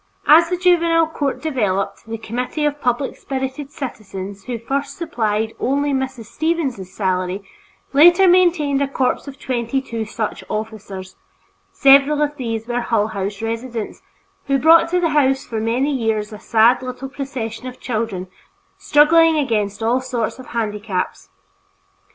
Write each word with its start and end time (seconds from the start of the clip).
As 0.25 0.49
the 0.49 0.57
Juvenile 0.57 1.05
Court 1.05 1.43
developed, 1.43 2.07
the 2.07 2.17
committee 2.17 2.65
of 2.65 2.81
public 2.81 3.15
spirited 3.15 3.69
citizens 3.71 4.45
who 4.45 4.57
first 4.57 4.97
supplied 4.97 5.53
only 5.59 5.93
Mrs. 5.93 6.25
Stevens' 6.25 6.91
salary 6.91 7.43
later 7.93 8.27
maintained 8.27 8.81
a 8.81 8.87
corps 8.87 9.27
of 9.27 9.37
twenty 9.37 9.79
two 9.79 10.05
such 10.05 10.43
officers; 10.49 11.17
several 11.71 12.19
of 12.23 12.35
these 12.37 12.65
were 12.67 12.81
Hull 12.81 13.09
House 13.09 13.43
residents 13.43 14.01
who 14.47 14.57
brought 14.57 14.89
to 14.89 14.99
the 14.99 15.09
house 15.09 15.45
for 15.45 15.59
many 15.61 15.91
years 15.93 16.33
a 16.33 16.39
sad 16.39 16.81
little 16.81 17.07
procession 17.07 17.67
of 17.67 17.79
children 17.79 18.27
struggling 18.79 19.37
against 19.37 19.83
all 19.83 20.01
sorts 20.01 20.39
of 20.39 20.47
handicaps. 20.47 21.29